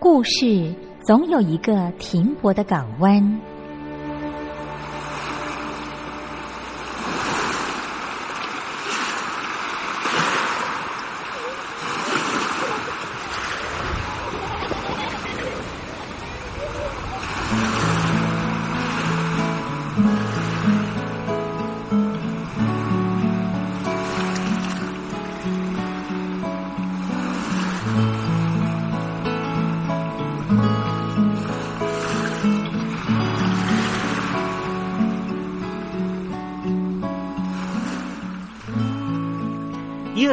[0.00, 3.40] 故事总有一个停泊的港湾。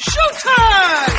[0.00, 1.18] Showtime!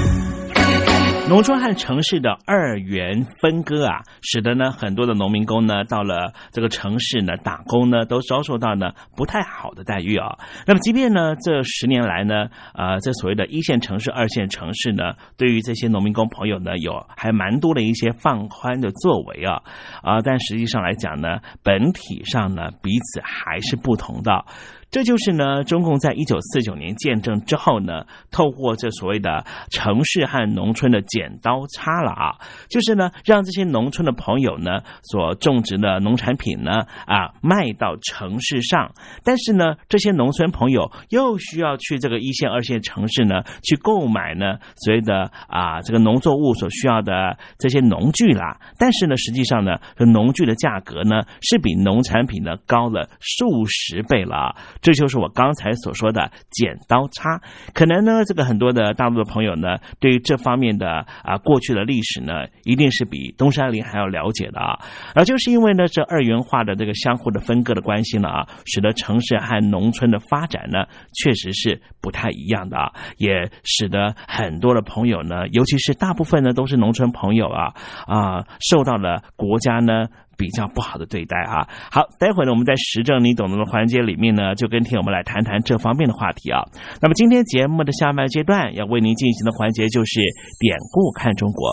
[1.31, 10.37] 农村和城市的二元分割啊，使得呢很多的农民工呢到了这个城市呢打工呢，都遭受到呢不太好的待遇啊。
[10.67, 19.61] 那么，即便呢这十年来呢，呃，这所谓的一线城市、二线城市呢，对于这些农民工朋友呢，有还蛮多的一些放宽的作为啊
[20.03, 24.43] 啊，但实际上来讲呢，本体上呢彼此还是不同的。
[24.91, 32.35] 这就是呢，中共在一九四九年建政之后呢，透过这所谓的城市和农村的剪刀差了啊，
[32.69, 38.91] 就是呢，让这些农村的朋友呢所种植的农产品呢啊卖到城市上，
[39.23, 54.53] 但是呢，这些农村朋友又需要去这个一线、二线城市呢去购买呢所谓的啊这个农作物所需要的这些农具啦，但是呢，实际上呢，这农具的价格呢是比农产品呢高了数十倍了。
[54.81, 57.39] 这就是我刚才所说的剪刀差。
[57.73, 64.79] 可能呢，这个很多的大陆的朋友呢，对于这方面的啊过去的历史呢，一定是比东山林还要了解的啊。
[65.15, 77.73] 而就是因为呢，这二元化的这个相互的分割的关系呢啊，使得城市和农村的发展呢，确实是不太一样的啊，也使得很多的朋友呢，尤其是大部分呢都是农村朋友啊
[78.07, 80.07] 啊，受到了国家呢。
[80.41, 81.69] 比较不好的对待啊！
[81.91, 86.65] 好，待会儿呢，我们在时政你懂得的环节里面呢，就跟听友们来谈谈这方面的话题啊。
[86.99, 90.19] 那么今天节目的下半阶段要为您进行的环节就是
[90.57, 91.71] 典故看中国。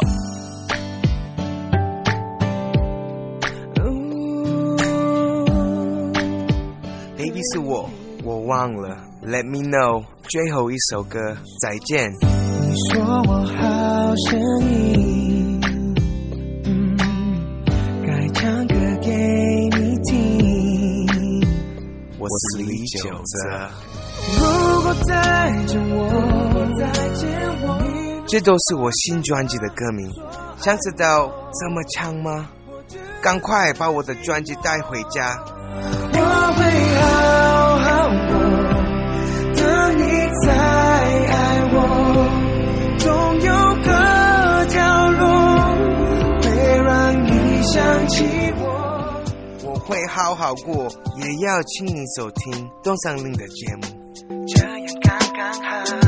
[7.17, 7.89] Baby 是我，
[8.23, 8.99] 我忘了。
[9.25, 11.19] Let me know，最后一首歌，
[11.63, 12.11] 再见。
[12.21, 15.08] 你说我好声音，
[22.31, 23.71] 我是李九哲，
[24.37, 24.43] 如
[24.83, 25.97] 果再见我，
[26.79, 26.85] 再
[27.15, 27.27] 见
[27.63, 27.67] 我，
[28.27, 30.13] 这都是我新专辑的歌名。
[30.59, 32.51] 想知道怎么唱吗？
[33.23, 35.39] 赶快把我的专辑带回家。
[36.13, 36.19] 我
[36.59, 36.61] 会
[37.01, 38.37] 好好过，
[39.57, 40.03] 等你
[40.45, 41.77] 再爱我，
[42.99, 43.09] 总
[43.41, 43.51] 有
[43.87, 43.91] 个
[44.67, 44.77] 角
[45.13, 45.25] 落
[46.43, 46.47] 会
[46.85, 47.33] 让你
[47.63, 48.17] 想起。
[48.27, 48.38] 我
[49.89, 50.87] 会好好过，
[51.17, 53.83] 也要请你收听东山林的节目。
[54.47, 56.08] 这样刚刚好，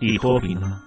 [0.00, 0.80] 你脱贫了吗？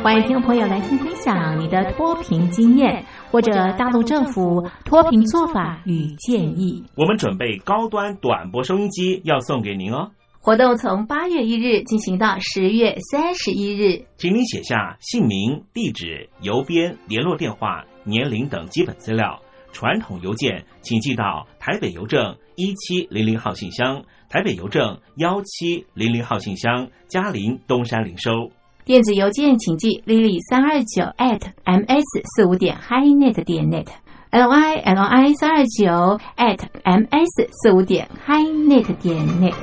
[0.00, 6.84] 欢迎听众朋友来信分享你的脱贫经验，或者大陆政府脱贫做法与建议。
[6.94, 10.10] 我们准备高端短波收音机要送给您哦。
[10.38, 19.40] 活动从八月一日进行到十月三十一日，请您写下姓名、地址、邮编、联络电话、年龄等基本资料。
[19.72, 28.50] 传统邮件请寄到台北邮政一七零零号信箱，台北邮政幺七零零号信箱，嘉林东山零收。
[28.84, 38.08] 电子邮件请寄 lily 三二九 at ms 四五点 highnet 点 net，l i l i 三二九 at ms 四五点
[38.26, 39.54] highnet 点 net。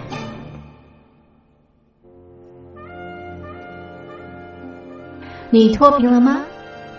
[5.51, 6.45] 你脱贫了吗？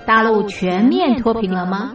[0.07, 1.95] 大陆全面脱贫了吗？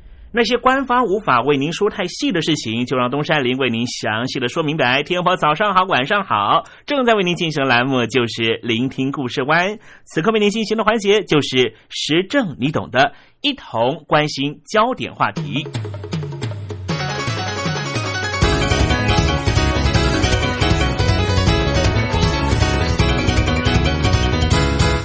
[0.33, 5.03] 那些官方无法为您说太细的事情，就让东山林为您详细的说明白。
[5.03, 9.77] 天婆早上好，晚上好，正在为您进行的栏目就是聆听故事湾。
[10.05, 15.67] 此刻为您进行的环节就是时政，你懂的，一同关心焦点话题。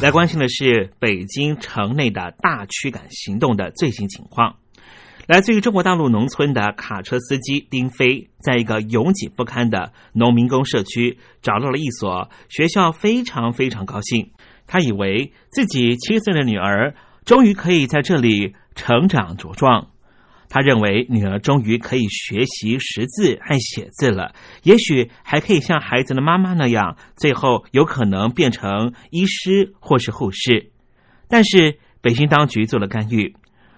[0.00, 4.54] 来关心的是北京城内的大驱赶行动的最新情况。
[5.26, 14.30] 来自于中国大陆农村的卡车司机丁飞，在一个拥挤不堪的农民工社区找到了一所学校，非常非常高兴。
[14.68, 19.88] 他以为自己七岁的女儿终于可以在这里成长茁壮。
[20.48, 30.70] 他认为女儿终于可以学习识字和写字了，也许还可以像孩子的妈妈那样，最后有可能变成医师或是护士。
[31.28, 33.34] 但是北京当局做了干预。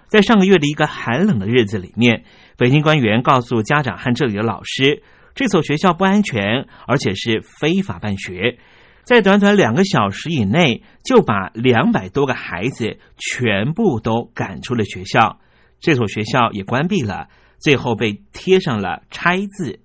[0.08, 2.24] 在上个月的一个寒冷的日子里面，
[2.56, 5.02] 北京官员告诉家长和这里的老师，
[5.34, 8.58] 这所学校不安全，而且是非法办学。
[9.04, 15.40] 在短短两个小时以内，就把两百多个孩子全部都赶出了学校。
[15.80, 19.80] 这所学校也关闭了，最后被贴上了拆字。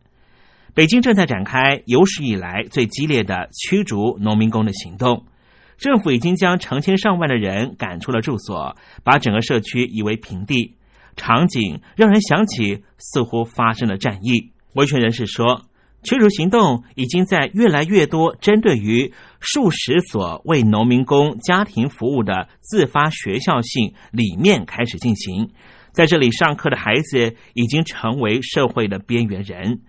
[0.74, 5.26] 北京正在展开有史以来最激烈的驱逐农民工的行动。
[5.84, 10.76] 政府已经将成千上万的人赶出了住所，把整个社区夷为平地，
[11.18, 14.54] 场景让人想起似乎发生了战役。
[14.76, 15.64] 维权人士说，
[16.02, 25.50] 驱逐行动已经在越来越多针对于数十所为农民工家庭服务的自发学校性里面开始进行，
[25.92, 29.82] 在这里上课的孩子已经成为社会的边缘人。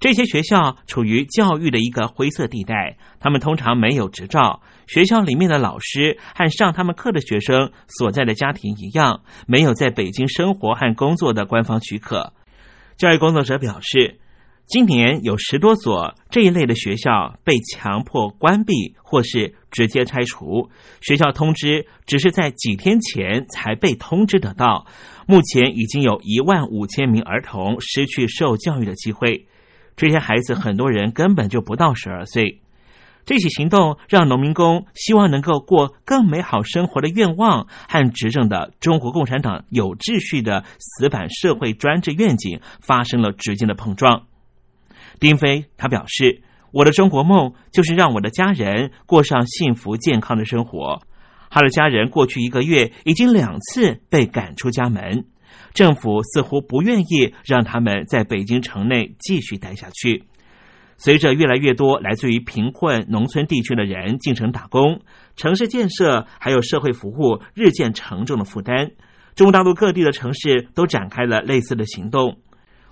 [0.00, 4.60] 这些学校处于教育的一个灰色地带，他们通常没有执照。
[4.86, 12.34] 学校里面的老师和上他们课的学生所在的家庭一样，没有在北京生活和工作的官方许可。
[12.98, 14.18] 教育工作者表示，
[14.66, 20.68] 今年有十多所这一类的学校被强迫关闭或是直接拆除。
[21.00, 24.86] 学校通知只是在几天前才被通知得到。
[25.26, 29.46] 目前已经有一万五千名儿童失去受教育的机会。
[29.96, 32.60] 这些孩子很多人根本就不到十二岁。
[33.24, 44.26] 这起行动让农民工希望能够过更美好生活的愿望和执政的中国共产党有秩序的死板社会专制愿景发生了直接的碰撞。
[45.20, 51.00] 丁飞他表示：“我的中国梦就是让我的家人过上幸福健康的生活。”
[51.54, 55.26] 他的家人过去一个月已经两次被赶出家门，
[55.74, 60.24] 政府似乎不愿意让他们在北京城内继续待下去。
[60.96, 65.00] 随着越来越多来自于贫困农村地区的人进城打工，
[65.34, 68.92] 城市建设还有社会服务日渐沉重的负担，
[69.34, 72.38] 中国大陆各地的城市都展开了类似的行动。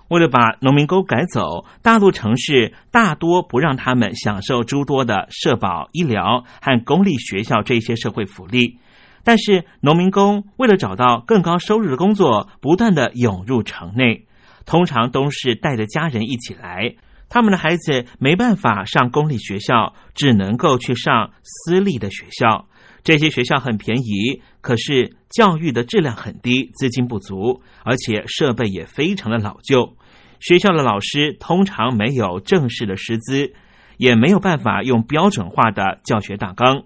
[0.09, 8.77] 为了把农民工赶走，大陆城市大多不让他们享受诸多的社保、医疗和公立学校这些社会福利。
[9.23, 14.27] 但是，农民工为了找到更高收入的工作，不断的涌入城内，
[14.65, 16.95] 通常都是带着家人一起来。
[17.29, 22.67] 他们的孩子没办法上公立学校，只能够去上私立的学校。
[23.03, 29.97] 这些学校很便宜，可是教育的质量很低，资金不足，而且设备也非常的老旧。
[30.39, 33.53] 学校的老师通常没有正式的师资，
[33.97, 36.83] 也没有办法用标准化的教学大纲。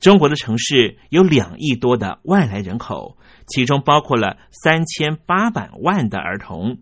[0.00, 6.78] 中国的城市有两亿多的外来人口，其中包括了三千八百万的儿童。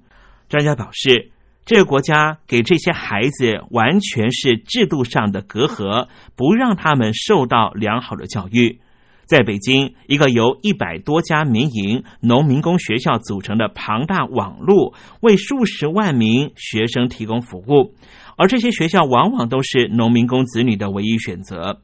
[0.48, 1.30] 专家表示。
[1.66, 8.80] 这个国家给这些孩子完全是制度上的隔阂，不让他们受到良好的教育。
[9.24, 17.94] 在北京，一个由一百多家民营农民工学校组成的庞大网络，为数十万名学生提供服务，
[18.36, 21.80] 而这些学校往往都是农民工子女的唯一选择。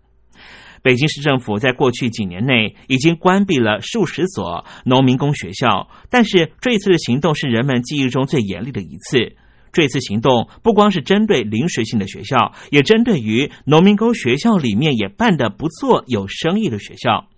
[0.83, 9.37] 北京市政府在过去几年内已经关闭了数十所农民工学校，但是这一次的行动是人们记忆中最严厉的一次。
[9.73, 17.29] 这次行动不光是针对临时性的学校，也针对于农民工学校里面也办得不错、有生意的学校。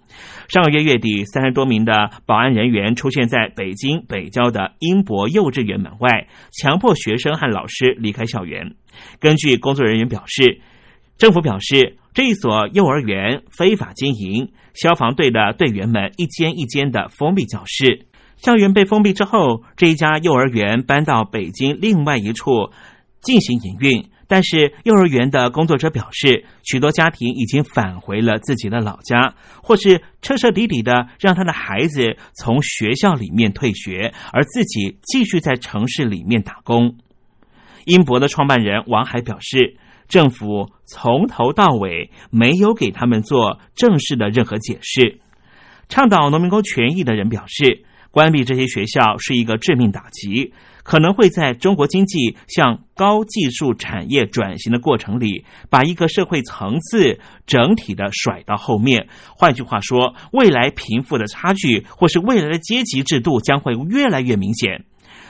[0.48, 8.74] 上个月月底，三十多名的保安人员出现在北京北郊的英博幼稚园门外，强迫学生和老师离开校园。
[9.20, 10.60] 根据工作人员表示，
[11.18, 18.06] 政府表示这一所幼儿园非法经营，消防队的队员们一间一间的封闭教室。
[18.36, 22.72] 校园被封闭之后，这一家幼儿园搬到北京另外一处
[23.20, 36.96] 进行营运，但是幼儿园的工作者表示，许多家庭已经返回了自己的老家，或是彻彻底底的让他的孩子从学校里面退学，而自己继续在城市里面打工。
[37.84, 39.76] 英博的创办人王海表示，
[40.12, 45.20] 政府从头到尾没有给他们做正式的任何解释。
[45.88, 59.08] 倡导农民工权益的人表示，关闭这些学校是一个致命打击，可能会在中国经济向高技术产业转型的过程里，把一个社会层次整体的甩到后面。
[59.38, 64.84] 换句话说，未来贫富的差距或是未来的阶级制度将会越来越明显。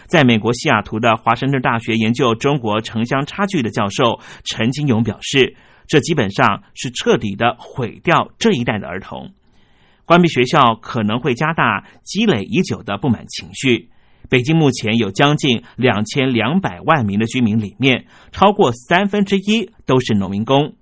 [0.07, 9.31] 在美国西雅图的华盛顿大学研究中国城乡差距的教授陈金勇表示，这基本上是彻底的毁掉这一代的儿童。
[10.05, 13.89] 关闭学校可能会加大积累已久的不满情绪。
[14.29, 20.75] 北京目前有将近两千两百万名的居民，里面超过三分之一都是农民工。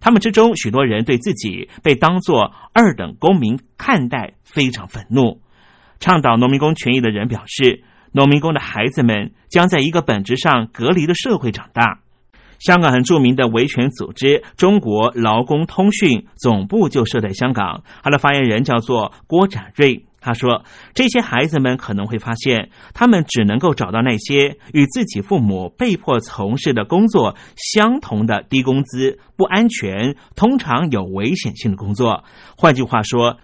[0.00, 5.40] 他们之中，许多人对自己被当作二等公民看待非常愤怒。
[6.00, 7.82] 倡导农民工权益的人表示，
[8.16, 12.00] 农民工的孩子们将在一个本质上隔离的社会长大。
[12.58, 20.06] 香港很著名的维权组织中国劳工通讯总部就设在香港，他的发言人叫做郭展瑞。
[20.18, 32.24] 他说：“这些孩子们可能会发现，他们只能够找到那些与自己父母被迫从事的工作相同的低工资、不安全、通常有危险性的工作。
[32.56, 33.36] 换句话说，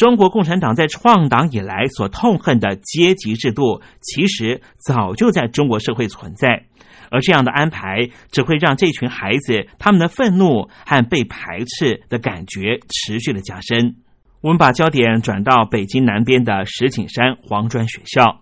[0.00, 6.64] 中国共产党在创党以来所痛恨的阶级制度，其实早就在中国社会存在。”
[7.12, 13.96] 而这样的安排只会让这群孩子他们的愤怒和被排斥的感觉持续的加深。
[14.40, 18.40] 我们把焦点转到北京南边的石景山黄庄学校，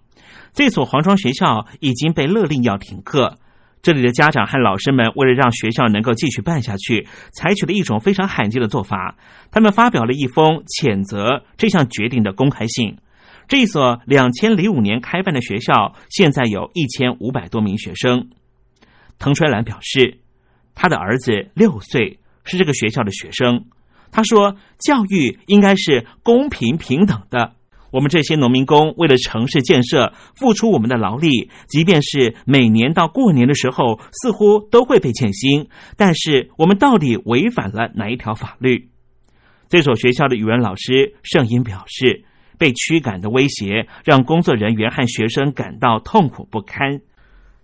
[0.52, 3.38] 这所黄庄学校已经被勒令要停课。
[3.82, 9.16] 这里的家长和老师们为了让学校能够继续办下去，采取了一种非常罕见的做法，
[9.50, 12.98] 他们发表了一封谴责这项决定的公开信。
[13.46, 18.28] 这所两千零五年开办的学校，现在有一千五百多名学生。
[19.18, 20.18] 滕春兰表示，
[20.74, 23.64] 他的儿子六岁，是这个学校的学生。
[24.10, 27.52] 他说：“教育应该是公平平等的。
[27.90, 35.68] 我们这些农民工为了城市建设付出我们的劳力，即便是每年到过年的时候，似乎都会被欠薪。
[35.96, 38.88] 但是我们到底违反了哪一条法律？”
[39.68, 42.24] 这所学校的语文老师盛英表示
[42.58, 47.00] ：“被驱赶的威胁让工作人员和学生感到痛苦不堪。”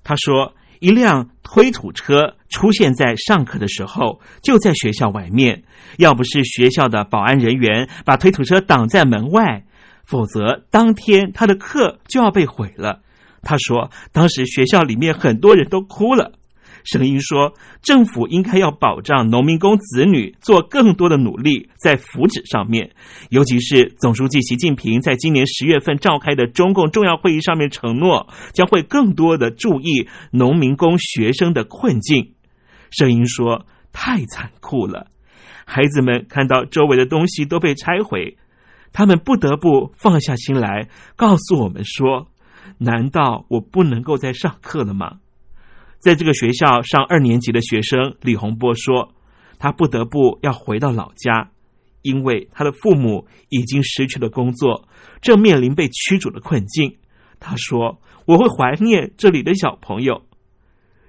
[0.05, 0.55] 他说。
[0.81, 5.63] 一辆推土车出现在上课的时候，就在学校外面。
[5.97, 9.65] 要不是学校的保安人员把推土车挡在门外，
[10.05, 13.01] 否则当天他的课就要被毁了。
[13.43, 16.33] 他说，当时学校里面很多人都哭了。
[16.85, 22.91] 声音说：“政府应该要保障农民工子女，做更多的努力在福祉上面。
[23.31, 32.33] 尤其是总书记习近平在今年十月份召开的中共重要会议上面承诺，将会更多的注意农民工学生的困境。”
[32.93, 35.07] 声音说：“太残酷了，
[35.65, 38.37] 孩子们看到周围的东西都被拆毁，
[38.95, 42.29] 他们不得不放下心来，告诉我们说：
[42.79, 45.19] 难道我不能够再上课了吗？”
[45.99, 49.13] 在这个学校上二年级的学生李洪波说
[49.59, 51.51] ：“他不得不要回到老家，
[52.03, 54.87] 因为他的父母已经失去了工作，
[55.21, 56.99] 正面临被驱逐的困境。”
[57.41, 60.23] 他说：“我会怀念这里的小朋友。”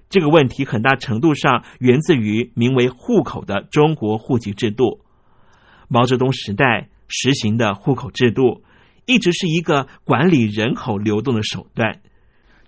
[0.10, 5.02] 这个问题很大程度上源自于名为“户口”的中国户籍制度。
[5.88, 8.64] 毛泽东时代实行的户口制度，
[9.06, 12.02] 一直是一个管理人口流动的手段。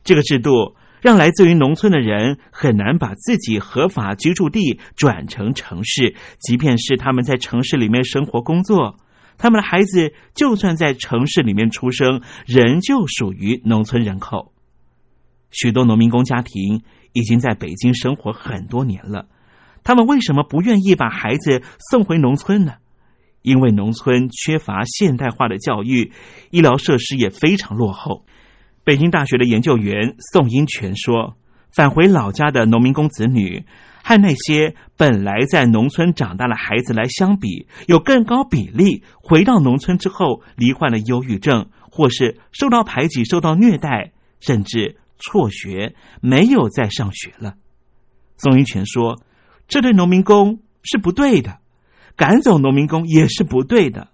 [0.03, 0.75] 这个制度。
[0.99, 8.99] 让来自于农村的人很难把自己合法居住地转成城市，即便是他们在城市里面生活工作，
[9.37, 14.53] 他们的孩子就算在城市里面出生，仍旧属于农村人口。
[15.51, 16.81] 许多农民工家庭
[17.13, 19.27] 已经在北京生活很多年了，
[19.83, 22.73] 他们为什么不愿意把孩子送回农村呢？
[23.47, 26.11] 因为农村缺乏现代化的教育，
[26.51, 28.25] 医疗设施也非常落后。
[28.83, 31.37] 北京大学的研究员宋英全说
[31.71, 33.63] ：“返回老家的农民工子女，
[34.03, 47.53] 和那些本来在农村长大的孩子来相比，有更高比例回到农村之后罹患了忧郁症，或是受到排挤、受到虐待，甚至辍学，没有再上学了。”
[48.35, 49.21] 宋英全说
[49.69, 51.59] ：“这对农民工是不对的，
[52.17, 54.09] 赶走农民工也是不对的。”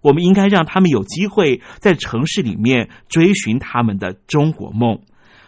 [0.00, 5.00] 我们应该让他们有机会在城市里面追寻他们的中国梦，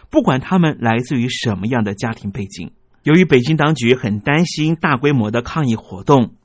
[0.09, 2.71] 不管他们来自于什么样的家庭背景。
[3.03, 6.35] 由于北京当局很担心大规模的抗议活动，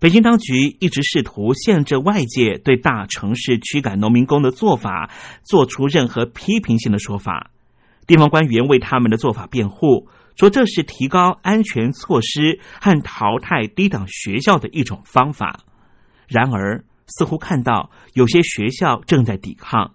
[0.00, 5.10] 北京当局一直试图限制外界对大城市驱赶农民工的做法
[5.44, 7.50] 做出任何批评性的说法。
[8.06, 15.60] 地方官员为他们的做法辩护，说这是提高安全措施和淘汰低档学校的一种方法。
[16.28, 19.94] 然而，似乎看到有些学校正在抵抗。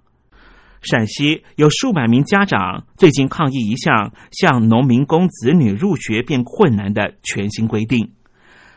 [0.82, 8.14] 陕西有数百名家长最近抗议一项向农民工子女入学变困难的全新规定。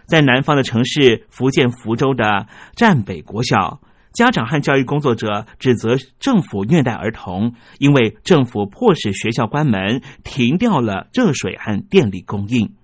[0.06, 3.80] 在南方的城市福建福州的占北国小，
[4.12, 12.74] 家长和教育工作者指责政府虐待儿童，因为政府迫使学校关门，停掉了热水和电力供应。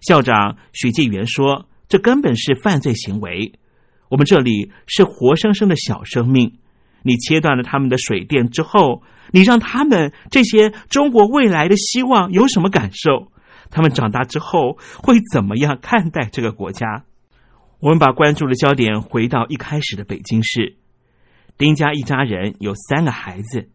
[0.00, 3.58] 校长许继元说：“这根本是犯罪行为。
[4.08, 6.58] 我们这里是活生生的小生命。”
[7.02, 13.32] 你切断了他们的水电之后，你让他们这些中国未来的希望有什么感受？
[13.70, 17.04] 他们长大之后会怎么样看待这个国家？
[17.80, 20.76] 我们把关注的焦点回到一开始的北京市，
[21.56, 23.70] 丁家一家人有三个孩子：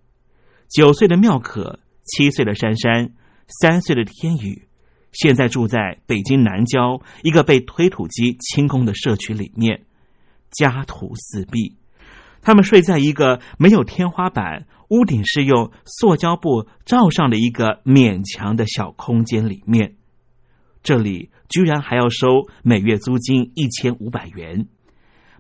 [0.70, 3.14] 九岁的妙可，七岁的珊珊，
[3.48, 4.68] 三岁的天宇。
[5.12, 9.86] 现在住在北京南郊一个被推土机清空的社区里面，
[10.52, 11.76] 家徒四壁。
[12.44, 19.96] 他们睡在一个没有天花板、屋顶是用塑胶布罩上的一个勉强的小空间里面。
[20.86, 24.68] 这里居然还要收每月租金一千五百元，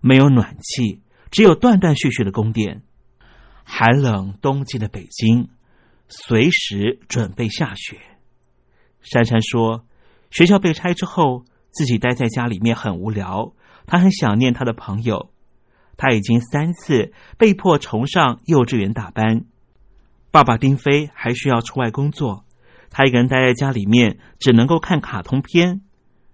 [0.01, 2.81] 没有暖气，只有断断续续的供电。
[3.63, 5.49] 寒冷冬季的北京，
[6.07, 7.99] 随时准备下雪。
[9.01, 9.85] 珊珊说
[10.31, 13.53] ：“学校被拆之后，自己待在家里面很无聊，
[13.85, 15.31] 她很想念她的朋友。”
[15.97, 19.45] 他已经三次被迫重上幼稚园大班，
[20.31, 22.44] 爸爸丁飞还需要出外工作，
[22.97, 25.81] 他一个人待在家里面，只能够看卡通片。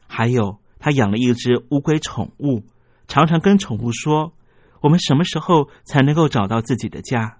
[0.06, 2.64] 还有，他养了一只乌龟宠物，
[3.08, 4.34] 常常跟宠物说
[4.80, 7.40] ：“我们什么时候才能够找到自己的家？”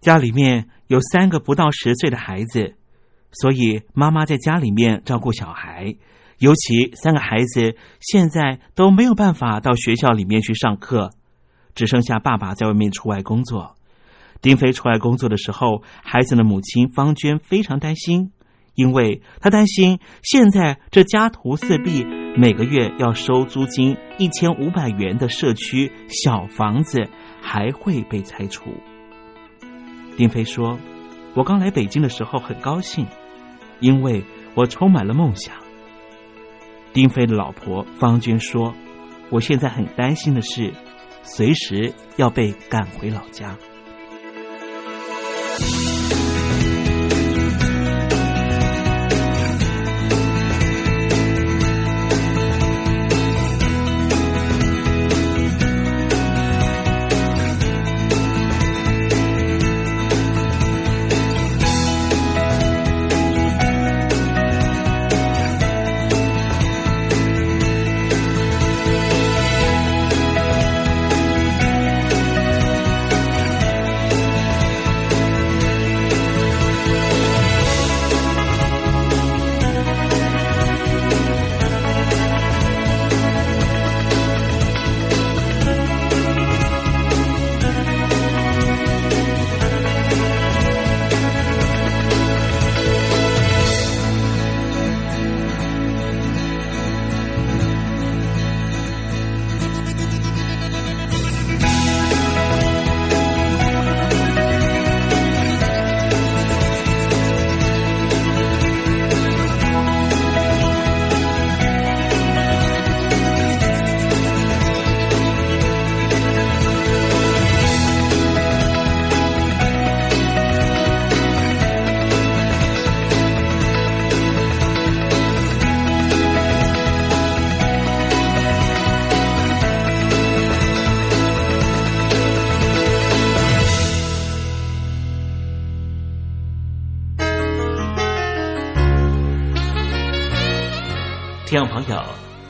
[0.00, 2.76] 家里面有三个不到十岁的孩子，
[3.32, 5.96] 所以妈妈在家里面照顾小孩，
[6.38, 11.10] 尤其三个孩子现在都没有办法到学校里面去上课。
[11.74, 13.74] 只剩下爸爸在外面出外工作。
[14.40, 18.30] 丁飞出外工作的时候，孩子的母亲方娟非常担心，
[18.74, 22.04] 因为他担心现在这家徒四壁、
[22.36, 27.08] 每个月要收租金一千五百元的社区小房子
[27.40, 28.74] 还会被拆除。
[30.16, 30.78] 丁飞说
[31.34, 33.06] ：“我刚来北京的时候很高兴，
[33.80, 35.54] 因为我充满了梦想。”
[36.92, 38.74] 丁飞的老婆方娟说
[39.30, 40.72] ：“我现在很担心的是。”
[41.26, 43.56] 随时要被赶回老家。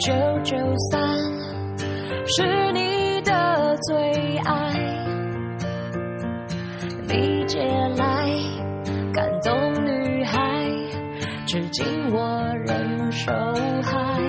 [0.00, 0.10] 九
[0.42, 0.56] 九
[0.90, 0.98] 三
[2.26, 4.72] 是你的最爱
[7.06, 7.58] 你借
[7.98, 8.30] 来
[9.12, 10.64] 感动女孩
[11.46, 13.30] 至今我仍受
[13.82, 14.22] 害。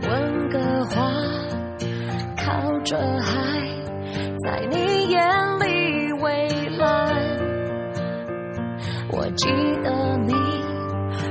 [0.00, 1.12] 温哥华
[2.38, 3.68] 靠着海
[4.46, 7.14] 在你眼里蔚蓝。
[9.10, 9.46] 我记
[9.82, 10.32] 得你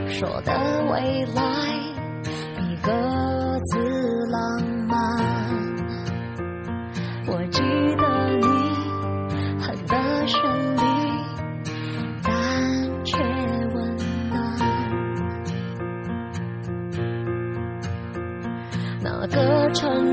[0.08, 0.54] 说的
[0.92, 1.71] 未来。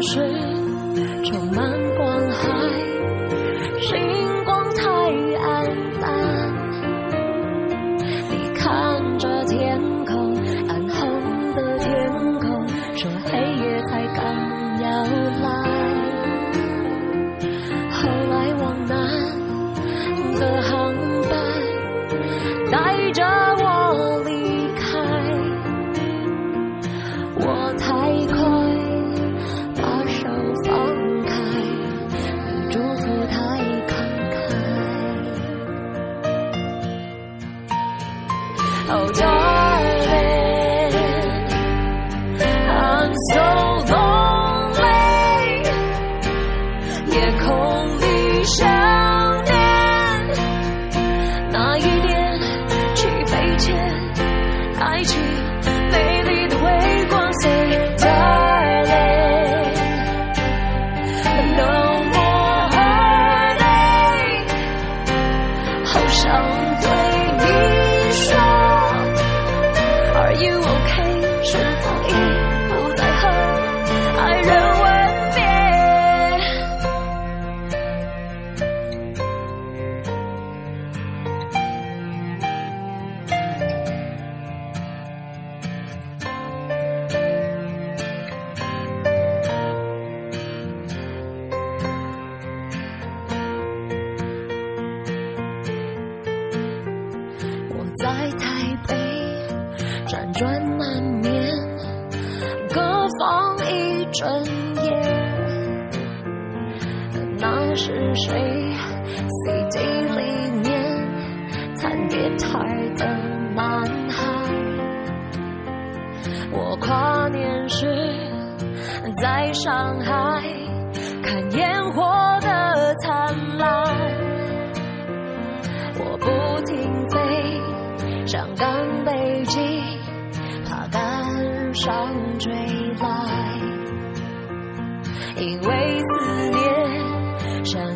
[0.03, 0.58] 水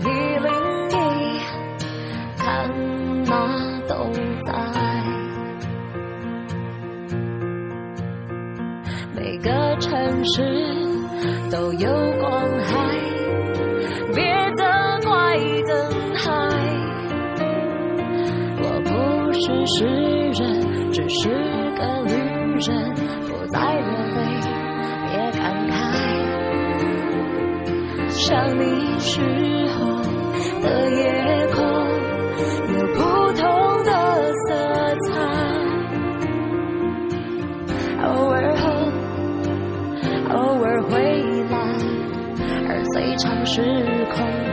[0.05, 0.51] 你零
[0.91, 0.95] 一
[2.37, 2.45] 他
[3.29, 3.95] 妈都
[4.47, 4.53] 在
[9.15, 10.43] 每个城市
[11.51, 11.89] 都有
[12.19, 12.33] 光
[12.67, 12.73] 海
[14.15, 14.23] 别
[14.57, 14.65] 责
[15.05, 15.39] 怪
[15.69, 15.73] 灯
[16.15, 16.23] 海
[18.59, 19.85] 我不是诗
[20.43, 21.29] 人只是
[21.77, 22.13] 个旅
[22.59, 22.95] 人
[23.29, 24.52] 不再流泪
[28.33, 29.21] 想你时
[29.75, 29.85] 候
[30.63, 31.63] 的夜空
[32.73, 32.99] 有不
[33.35, 33.91] 同的
[34.33, 34.49] 色
[35.05, 35.13] 彩。
[38.03, 38.65] 偶尔后
[40.31, 40.93] 偶尔回
[41.51, 41.55] 来
[42.71, 43.61] 而非常时
[44.15, 44.52] 空。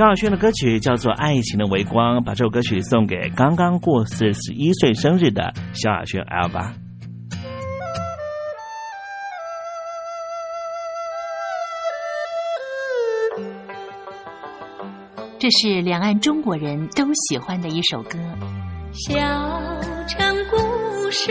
[0.00, 6.72] 萧亚轩的歌曲叫做《爱情的微光》，把这首歌曲送给刚刚过四十一岁生日的萧亚轩 L 吧。
[15.38, 18.18] 这是两岸中国人都喜欢的一首歌。
[18.94, 19.20] 小
[20.08, 21.30] 城故事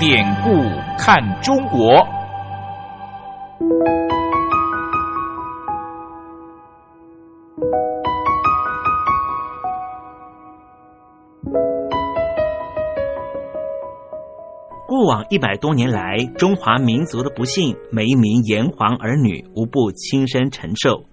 [0.00, 0.50] 典故
[0.96, 1.94] 看中国。
[14.88, 21.04] 过往一百多年来，中华民族的不幸，每一名炎黄儿女无不亲身承受。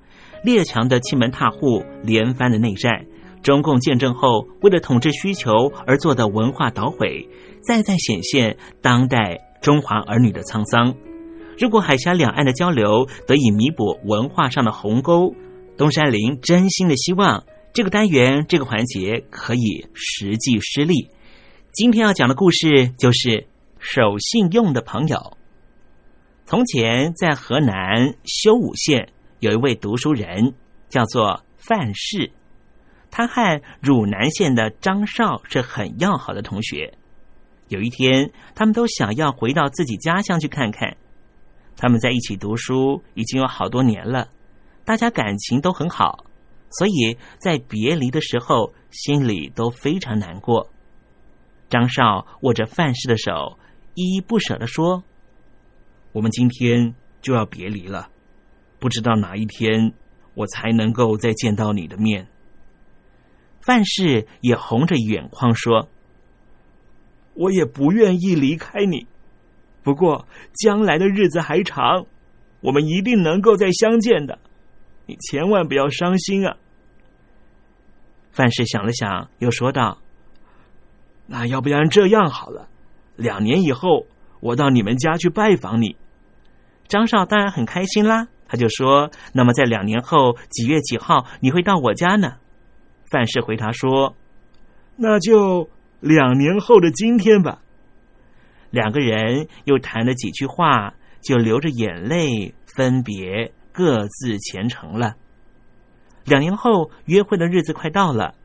[0.46, 3.06] 列强的欺门踏户，连番的内战，
[3.44, 5.52] 中共建政后为了统治需求
[5.86, 7.28] 而做的文化捣毁，
[7.64, 10.96] 再再显现当代中华儿女的沧桑。
[11.60, 15.34] 如果海峡两岸的交流得以弥补文化上的鸿沟，
[15.78, 21.10] 东山林真心的希望这个单元这个环节可以实际施力。
[21.72, 23.48] 今天要讲的故事就是
[23.80, 25.38] 守信用的朋友。
[26.46, 30.54] 从前在河南修武县有一位读书人，
[30.90, 32.32] 叫做范氏，
[33.12, 36.97] 他和汝南县的张少是很要好的同学。
[37.70, 40.96] 有一天，他们都想要回到自己家乡去看看。
[41.76, 44.30] 他们在一起读书已经有好多年了，
[44.86, 46.26] 大家感情都很好，
[46.72, 50.72] 所以在别离的时候心里都非常难过。
[51.70, 53.60] 张少握着范氏的手，
[53.94, 55.04] 依依不舍的说
[56.14, 58.10] ：“我们今天就要别离了，
[58.80, 59.94] 不知道哪一天
[60.34, 62.28] 我才能够再见到你的面。”
[63.60, 65.90] 范氏也红着眼眶说。
[67.38, 69.06] 我也不愿意离开你，
[69.84, 72.08] 不过将来的日子还长，
[72.62, 74.40] 我们一定能够再相见的。
[75.06, 76.58] 你千万不要伤心啊！
[78.32, 80.00] 范氏想了想，又说道
[81.28, 82.68] ：“那要不然这样好了，
[83.16, 84.08] 两年以后
[84.40, 85.96] 我到你们家去拜访你。”
[86.90, 92.38] 张少当然很开心啦，他就说：“那么在两年后几月几号你会到我家呢？”
[93.12, 94.16] 范氏回答说
[94.98, 95.70] ：“那就。”
[96.00, 97.62] 两年后的今天吧，
[98.70, 105.16] 两个人又谈了几句话，就流着眼泪分别，各自前程了。
[106.26, 108.36] 两年后约会的日子快到了，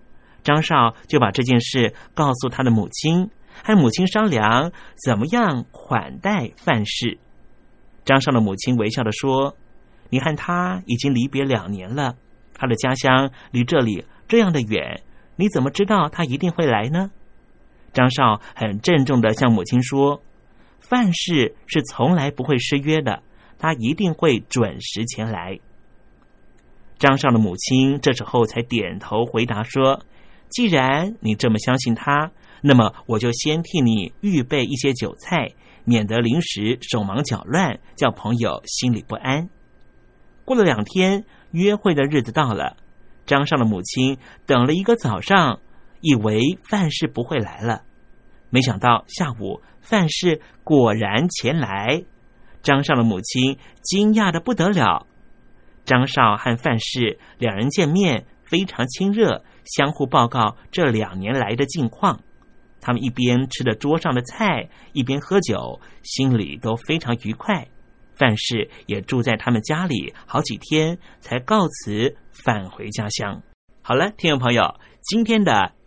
[0.42, 3.28] 张少就把这件事告诉他的母亲，
[3.62, 4.72] 和母亲商量
[5.04, 7.18] 怎么样款待范氏。
[8.04, 9.56] 张少的母亲微笑的说
[10.10, 12.16] ：“你和他已经离别两年了，
[12.54, 15.02] 他的家乡离这里这样的远，
[15.36, 17.10] 你怎么知道他一定会来呢？”
[17.92, 20.22] 张少很郑重的向母亲说
[20.80, 23.22] ：“范氏是从来不会失约的，
[23.58, 25.58] 他一定会准时前来。”
[26.98, 30.04] 张少的母亲这时候才点头回答说
[30.48, 32.30] ：“既然你这么相信他，
[32.62, 35.50] 那么我就先替你预备一些酒菜，
[35.84, 39.50] 免得临时手忙脚乱，叫朋友心里不安。”
[40.46, 42.76] 过了两天，约会的日子到了，
[43.26, 44.16] 张少的母亲
[44.46, 45.60] 等了一个早上。
[46.02, 47.84] 以为范氏不会来了，
[48.50, 52.04] 没想到下午范氏果然前来。
[52.62, 55.06] 张少的母亲惊讶的不得了。
[55.84, 62.20] 张少和范氏两人见面非常亲热，相互报告这两年来的近况。
[62.80, 67.66] 他们一边吃着桌上的菜，一边喝酒，心里都非常愉快。
[68.14, 73.42] 范氏也住在他们家里好几天，才告辞返回家乡。
[73.82, 75.72] 好了，听众朋友，今天的。